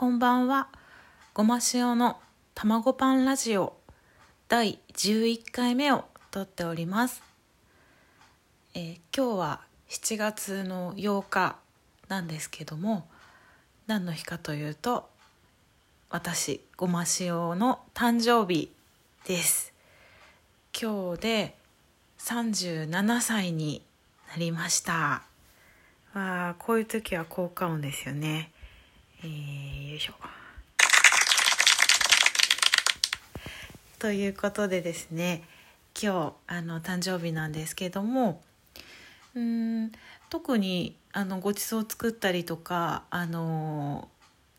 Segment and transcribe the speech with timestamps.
[0.00, 0.68] こんばんは。
[1.34, 2.18] ごま塩の
[2.54, 3.74] 卵パンラジオ
[4.48, 7.22] 第11回目を撮っております。
[8.72, 11.56] えー今日は7月の8日
[12.08, 13.06] なんですけども、
[13.88, 15.06] 何の日かというと、
[16.08, 18.72] 私、ごま塩の誕生日
[19.26, 19.74] です。
[20.72, 21.56] 今日で
[22.20, 23.82] 37歳に
[24.30, 25.24] なりました。
[26.14, 28.50] わあ、こういう時は効果音ですよね。
[29.22, 30.14] えー、よいしょ。
[33.98, 35.42] ということでですね
[36.00, 38.40] 今日あの誕生日なんですけども
[39.34, 39.92] うん
[40.30, 44.08] 特にあのごちそう作ったりとかあの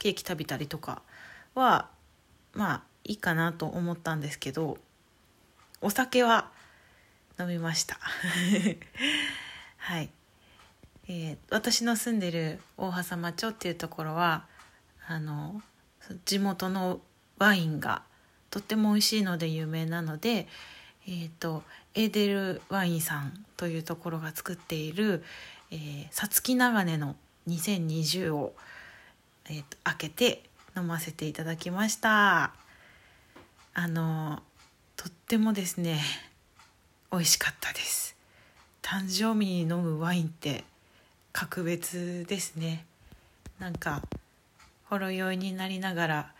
[0.00, 1.02] ケーキ食べたりとか
[1.54, 1.88] は
[2.52, 4.78] まあいいかなと思ったんですけど
[5.80, 6.50] お酒は
[7.38, 7.96] 飲みました
[9.78, 10.10] はい、
[11.08, 14.44] えー私の住んでる大波佐間町っていうところは
[15.06, 15.62] あの
[16.24, 17.00] 地元の
[17.38, 18.02] ワインが
[18.50, 20.46] とっても美味しいので有名なので、
[21.06, 21.62] えー、と
[21.94, 25.24] エーデルワインさんというところが作っている
[26.10, 27.16] 「さつき長根の
[27.48, 28.54] 2020を」
[29.50, 30.44] えーと開けて
[30.76, 32.52] 飲ませていただきました。
[33.74, 34.42] あの
[34.96, 36.00] とってもですね
[37.12, 38.16] 美味しかったです。
[38.82, 40.64] 誕生日に飲むワインって
[41.32, 42.86] 格別ですね。
[43.58, 44.02] なんか
[44.84, 46.32] ほろ酔いになりながら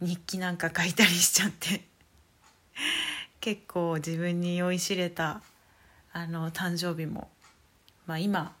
[0.00, 1.82] 日記なんか書いたりしちゃって。
[3.40, 5.42] 結構自分に酔いしれた
[6.12, 7.28] あの誕生日も
[8.06, 8.54] まあ今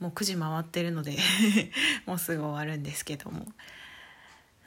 [0.00, 1.16] もう9時回ってるので
[2.06, 3.46] もうすぐ終わるんですけども。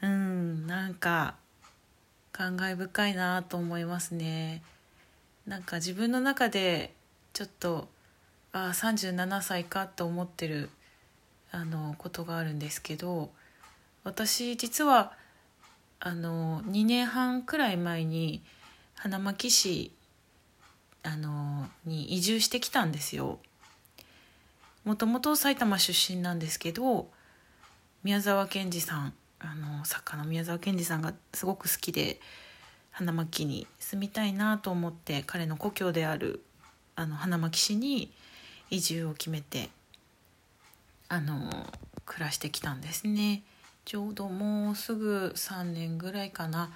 [0.02, 1.36] うんなんか
[2.32, 4.62] 感慨深いなと思いますね。
[5.46, 6.92] なんか自分の中で
[7.32, 7.88] ちょっと
[8.52, 10.70] ああ37歳かと思ってる
[11.50, 13.30] あのことがあるんですけど
[14.04, 15.12] 私実は
[16.00, 18.42] あの2年半くらい前に
[18.94, 19.92] 花巻市
[21.02, 23.38] あのに移住してきたんですよ。
[24.84, 27.08] もともと埼玉出身なんですけど
[28.02, 32.20] 宮沢賢治さんあの作家の宮沢賢治さんがすごく好きで
[32.90, 36.42] 花巻に住みたいなと思って彼の故郷である
[36.96, 38.12] あの花巻市に
[38.72, 39.68] 移住を決めて
[41.10, 41.50] あの
[42.06, 43.42] 暮らしてきたんですね。
[43.84, 46.70] ちょうどもうすぐ3年ぐらいかな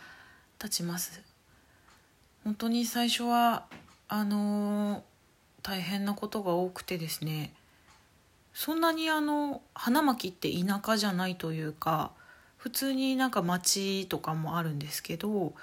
[0.59, 1.23] 経ちます。
[2.45, 3.65] 本当に最初は
[4.09, 5.05] あの
[5.63, 7.55] 大変なことが多くてですね。
[8.53, 12.11] そんなにあの花巻って田舎じゃないというか
[12.59, 15.55] 普通になんか町とかもあるんですけど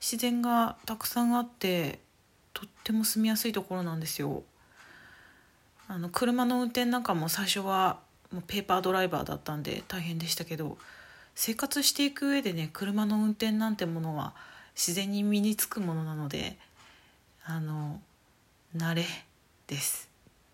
[0.00, 1.98] 自然がたくさんあって
[2.52, 4.42] とっても住みやすいところなんですよ。
[5.88, 7.98] あの車の運転なんかも最初は
[8.32, 10.76] もうペーパードライバーだったんで大変でしたけど
[11.34, 14.34] 生活していく上でね車の運転なんてものは
[14.74, 16.56] 自然に身につくものなので
[17.44, 18.00] あの
[18.76, 19.04] 慣れ
[19.66, 20.08] です。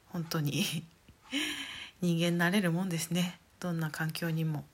[0.06, 0.84] 本当に。
[2.00, 3.40] 人間慣れるもんですね。
[3.58, 4.64] どんな環境にも。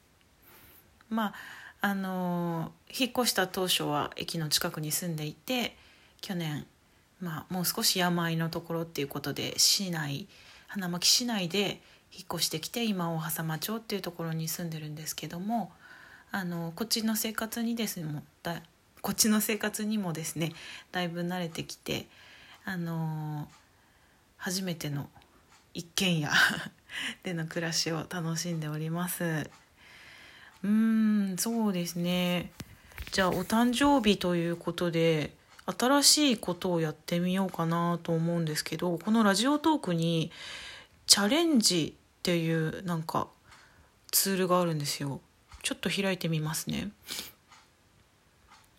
[1.09, 1.35] まあ
[1.81, 5.77] あの引っ越した当初は駅の近くに住んでいて
[6.21, 6.67] 去年
[7.21, 10.29] まあもう少し山あいのところっていうことで市内
[10.71, 11.81] 花巻市内で
[12.13, 15.73] 引っ越してきて今大波佐間町っていうところに住んでるんですけども
[16.31, 18.63] あのこっちの生活にですねもだ
[19.03, 20.53] こっちの生活にもですね
[20.93, 22.07] だいぶ慣れてきて
[22.65, 23.49] あの
[24.37, 25.09] 初めての
[25.75, 26.31] 一軒家
[27.25, 29.51] での暮らしを楽しんでおります。
[30.63, 32.53] うーんそうですね。
[33.11, 35.35] じゃあお誕生日ということで
[35.79, 40.31] 新しいことをやってみようかなと思うんですけどこのラジオトークに
[41.07, 43.29] チャレンジっていうなんか
[44.11, 45.21] ツールがあるんですよ。
[45.63, 46.91] ちょっと開いてみますね。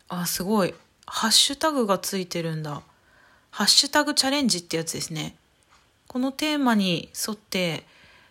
[0.09, 0.73] あすごい。
[1.05, 2.81] ハッシュタグがついてるんだ。
[3.49, 5.35] ハッシュタグチャレンジってやつですね。
[6.07, 7.85] このテーマに沿って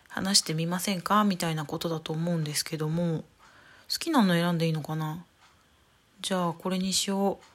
[0.07, 1.23] 話してみませんか？
[1.23, 3.23] みたいなことだと思うんですけども
[3.91, 5.23] 好きなの選んでいいのかな？
[6.21, 7.45] じゃあこれにしよう。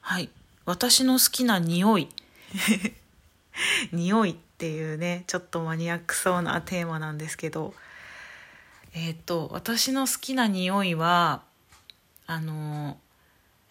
[0.00, 0.28] はい。
[0.64, 2.08] 私の好きな匂い。
[3.92, 7.74] 匂いっていうねちょっとマニアックそうなテーマなんですけど。
[8.92, 11.42] えっ、と私の好きな匂いは
[12.26, 12.98] あの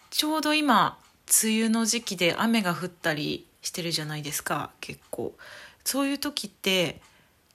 [0.08, 0.98] ちょうど今
[1.42, 5.34] 梅雨の時期で雨が降ったりしてるじゃないですか結構。
[5.84, 7.00] そういう時って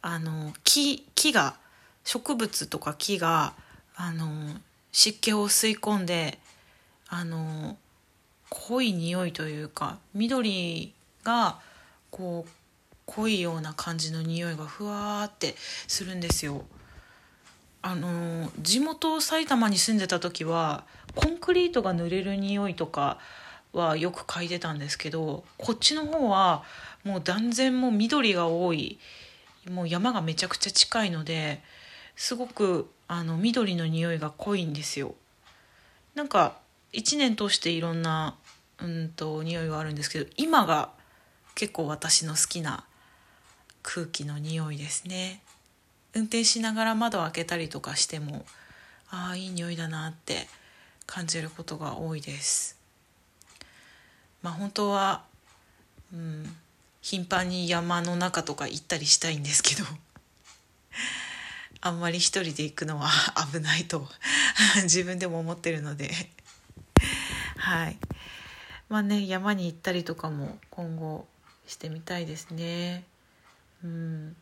[0.01, 1.56] あの木木が
[2.04, 3.54] 植物とか木が
[3.95, 4.56] あの
[4.92, 6.39] 湿気を吸い込んで
[7.07, 7.77] あの
[8.50, 10.94] 濃い匂いというか緑
[11.24, 11.59] が
[12.12, 12.51] こう
[13.06, 16.65] 濃いような感じの匂いがふわーってするんですよ
[17.81, 23.19] あの地元埼玉に住んでた時はコンクリートが濡れる匂いとか
[23.74, 26.63] はよく嗅いでたんですけどこっちの方は
[27.03, 28.98] もう断然もう緑が多い
[29.69, 31.62] もう山がめちゃくちゃ近いので
[32.15, 35.13] すごくあの緑の匂いが濃いんですよ。
[36.15, 36.57] なんか
[36.95, 38.36] 1年通していろんな
[38.80, 40.89] うんと匂いがあるんですけど今が
[41.53, 42.83] 結構私の好きな
[43.83, 45.42] 空気の匂いですね。
[46.15, 48.45] 運転しながら窓を開けたりとかしても
[49.09, 50.47] ああいい匂いだなって
[51.06, 52.77] 感じることが多いです
[54.41, 55.24] まあ本当は
[56.13, 56.56] うん
[57.01, 59.83] 頻繁に山の中とか行ったりしたいんですけど
[61.81, 63.09] あんまり一人で行くのは
[63.51, 64.07] 危ないと
[64.83, 66.09] 自分でも思ってるので
[67.65, 67.97] はい。
[68.89, 71.25] まあね山に行ったりとかも今後
[71.65, 73.06] してみたいですね。
[73.83, 74.35] うん。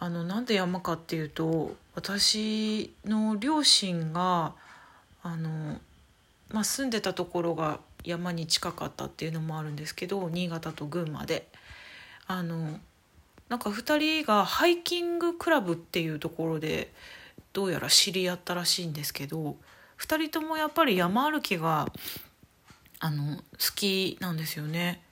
[0.00, 4.54] あのなんで山かっていうと私の両親が
[5.22, 5.78] あの、
[6.50, 11.46] まあ、住んでたところが山に近かったっていうのもあるんですけど新潟と群馬で。
[12.26, 12.80] あの
[13.48, 16.92] なんか2人がハイキングクラブっていうところで
[17.52, 19.54] どうやら知り合ったらしいんですけど
[19.98, 21.88] 2人ともやっぱり山歩きが
[22.98, 23.42] あの好
[23.74, 25.02] きなんですよね。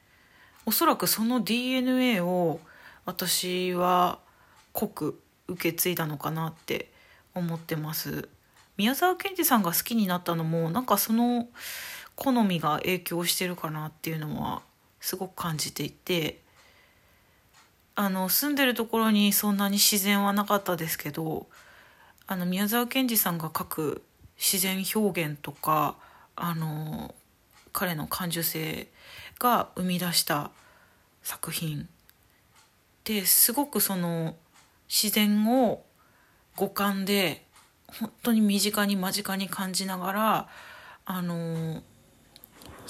[0.66, 2.60] おそらくその DNA を
[3.04, 4.18] 私は
[4.72, 6.90] 濃く受け継いだのかなって
[7.34, 8.28] 思ってます
[8.76, 11.48] 宮沢賢治さんが好きになったのもなんかその
[12.16, 14.62] 好みが影響してるかなっていうのは
[15.00, 16.40] すごく感じていて
[17.94, 21.46] あの住んでるところにそんなに自然はなかったですけど
[22.26, 24.02] あの宮沢賢治さんが書く
[24.36, 25.96] 自然表現とか
[26.36, 27.14] あの
[27.72, 28.88] 彼の感受性
[29.38, 30.50] が生み出した
[31.22, 31.88] 作品
[33.04, 34.36] ですごくその
[34.88, 35.82] 自然を
[36.56, 37.44] 五感で
[37.86, 40.48] 本当に身近に間近に感じながら
[41.06, 41.82] あの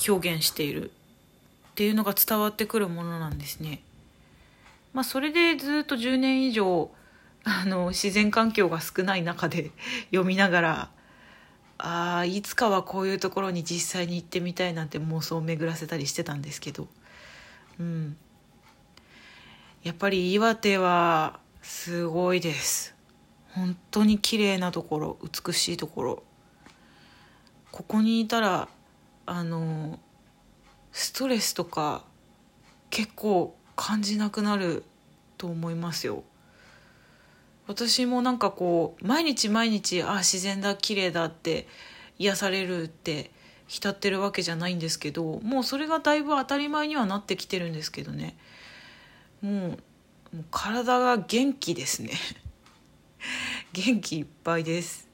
[0.08, 3.82] 表現しているっていうのが伝わってくるものなんですね。
[4.92, 6.90] まあ、それでずっと10年以上
[7.42, 9.72] あの自然環境が少ない中で
[10.10, 10.90] 読みながら
[11.78, 16.86] ああいつかはこういうところに実際に行ってみたいなんて妄想を巡らせたりしてたんですけど、
[17.80, 18.16] うん、
[19.82, 22.94] やっぱり岩手はすごいです。
[23.52, 26.22] 本当に綺麗なところ美しいところ。
[27.70, 28.68] ここにいたら
[29.26, 29.98] あの
[30.92, 32.04] ストレスとか
[32.90, 34.84] 結構感じなくなる
[35.36, 36.22] と思いますよ。
[37.66, 41.66] 私もなんかこう毎日毎日あ自然だ綺麗だって
[42.18, 43.30] 癒されるって
[43.66, 48.36] 浸ってるわけじゃないんですけどもうそれがだいぶ当たり前にはなってきてるんですけどね。
[49.40, 49.54] もう
[50.34, 52.10] もう体が元気ですね。
[53.72, 55.08] 元気いっぱいです。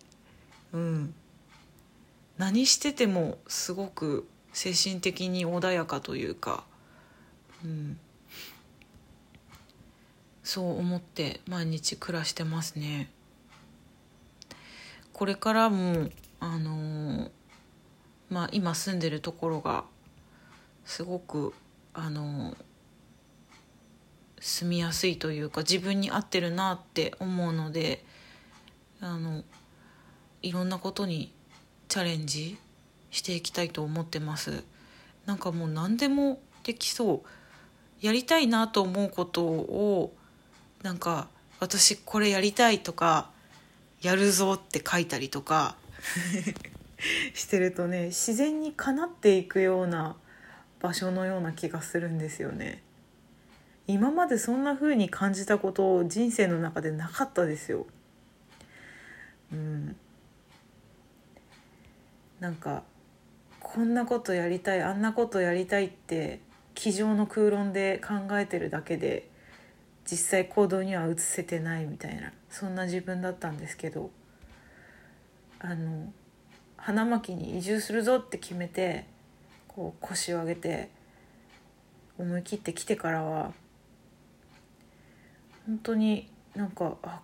[0.73, 1.15] うん。
[2.39, 6.65] 何しててもすごく精神的に穏やかというか、
[7.63, 8.01] うん、
[10.43, 13.11] そう思って毎日暮らしてますね。
[15.13, 16.09] これからも
[16.41, 17.31] あのー、
[18.31, 19.85] まあ今住んでるところが
[20.85, 21.53] すごく
[21.93, 22.57] あのー
[24.41, 28.03] 住みやすいというか自分に合ってるなって思うので
[29.01, 29.45] あの
[30.43, 31.33] いろんなことに
[31.89, 32.59] チャレンジ
[33.11, 34.65] していきたいと思ってます。
[35.27, 37.29] なんかもう何でもできそう。
[38.01, 40.15] やりたいなと思うことを
[40.83, 43.31] なんか私これやりたいとか
[44.01, 45.77] やるぞって書いたりとか
[47.35, 50.17] してるとね自然にかなっていくような
[50.81, 52.83] 場所のような気がするんですよね。
[53.87, 57.87] 今までそんな風に感じたことを人生の中でなかったですよ。
[59.53, 59.97] うん、
[62.39, 62.85] なんか
[63.59, 66.41] こんなことやりたいあんなことやりたいって
[66.75, 69.30] 机上の空論で考えてるだけで
[70.11, 74.11] 実際行動には移せてないみたいなそんな自分だったんですけど
[75.61, 76.13] あの
[76.77, 79.07] 花巻に移住するぞって決めて
[79.69, 80.89] こう腰を上げて
[82.19, 83.53] 思い切って来てからは
[85.67, 87.21] 本当になんかあ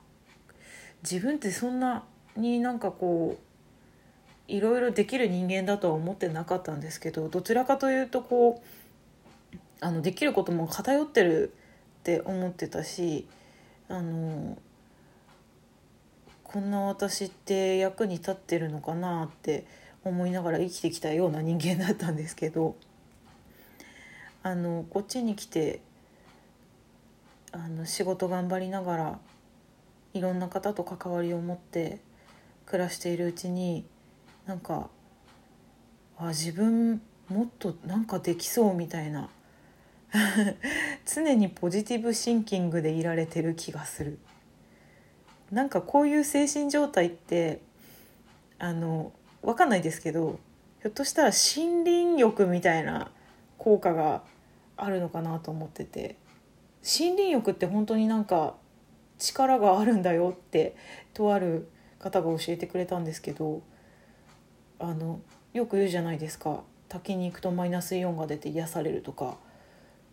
[1.02, 2.04] 自分ってそんな
[2.36, 11.52] になんかこういろいろできる人間だとは思ってなかったんですけどどちらかというとこうあのできることも偏ってる
[12.06, 13.26] って思ってたし
[13.88, 14.56] あの
[16.44, 19.66] こんな私って役に立ってるのかなって
[20.04, 22.76] 思いながら生きてきたような人間だったんですけど
[24.44, 25.80] あのこっちに来て
[27.50, 29.18] あの仕事頑張りながら
[30.14, 31.98] いろんな方と関わりを持って
[32.66, 33.84] 暮らしているうちに
[34.46, 34.90] なんか
[36.18, 39.28] あ自分もっとなんかできそうみたいな
[41.06, 44.18] 常にポジティブシンキングでいられてる気がする。
[45.50, 47.60] なんかこういう精神状態って
[48.58, 50.40] あの分かんないですけど
[50.82, 53.12] ひょっとしたら森林浴みたいな
[53.56, 54.22] 効果が
[54.76, 56.16] あるのかなと思ってて。
[56.86, 58.54] 森林浴って本当になんか
[59.18, 60.76] 力があるんだよって
[61.14, 63.62] とある方が教えてくれたんですけど
[64.78, 65.20] あの
[65.52, 66.62] よく言うじゃないですか。
[66.88, 69.36] 滝に行くとマイナスイオンが出て癒されるとか。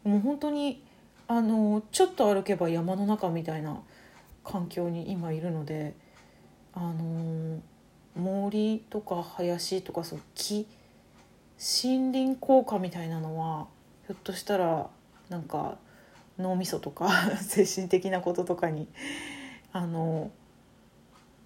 [0.04, 0.84] もう本当に
[1.28, 3.82] あのちょっと歩けば山の中みたいな
[4.44, 5.96] 環境に今いるので
[6.74, 7.62] あの
[8.16, 10.68] 森とか林とかそう木
[11.58, 13.68] 森林効果みたいなのは
[14.08, 14.90] ひょっとしたら
[15.30, 15.78] なんか
[16.38, 17.10] 脳みそとか
[17.42, 18.88] 精神的なこととかに
[19.72, 20.32] あの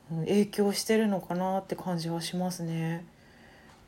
[0.10, 3.06] 影響してるのかなって感じはしますね。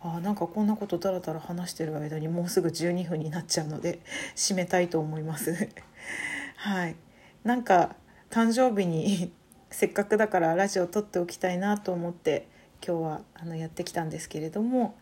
[0.02, 4.00] あなんかこんなことだらだら話してる間にもうすぐ12分になっちゃうので
[4.36, 5.70] 締めたいと思います。
[6.56, 6.96] はい。
[7.44, 7.96] なんか
[8.30, 9.32] 誕生日に
[9.70, 12.48] せっかくだからラジオ撮っておきたいなと思って
[12.86, 14.96] 今日はあのやってきたんですけれども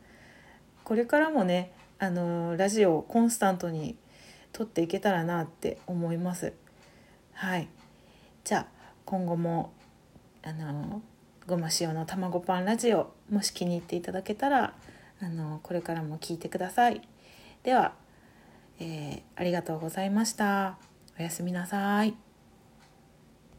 [0.84, 3.98] これからもねあのラジオをコンスタントに
[4.52, 6.54] 撮っていけたらなって思います。
[7.34, 7.68] はい。
[8.44, 8.68] じゃあ
[9.06, 9.72] 今後も
[10.44, 11.02] あの
[11.46, 14.74] ごま塩の卵パンラジオもし気に入っていただけたら
[15.22, 17.02] あのこれからも聞いてください。
[17.64, 17.94] では、
[18.80, 20.78] えー、ありがとうございました。
[21.20, 22.27] おやすみなさい。